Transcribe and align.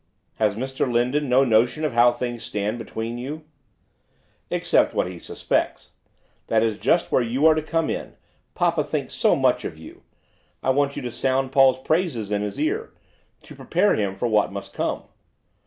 'Has 0.37 0.55
Mr 0.55 0.91
Lindon 0.91 1.29
no 1.29 1.43
notion 1.45 1.85
of 1.85 1.93
how 1.93 2.11
things 2.11 2.41
stand 2.41 2.79
between 2.79 3.19
you?' 3.19 3.43
'Except 4.49 4.95
what 4.95 5.05
he 5.05 5.19
suspects. 5.19 5.91
That 6.47 6.63
is 6.63 6.79
just 6.79 7.11
where 7.11 7.21
you 7.21 7.45
are 7.45 7.53
to 7.53 7.61
come 7.61 7.87
in, 7.87 8.15
papa 8.55 8.83
thinks 8.83 9.13
so 9.13 9.35
much 9.35 9.63
of 9.63 9.77
you 9.77 10.01
I 10.63 10.71
want 10.71 10.95
you 10.95 11.03
to 11.03 11.11
sound 11.11 11.51
Paul's 11.51 11.77
praises 11.77 12.31
in 12.31 12.41
his 12.41 12.59
ear 12.59 12.93
to 13.43 13.55
prepare 13.55 13.93
him 13.93 14.15
for 14.15 14.27
what 14.27 14.51
must 14.51 14.73
come. 14.73 15.03